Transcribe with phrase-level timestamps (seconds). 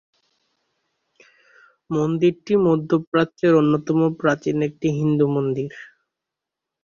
[1.89, 5.71] মন্দিরটি মধ্যপ্রাচ্যের অন্যতম প্রাচীন একটি হিন্দু মন্দির।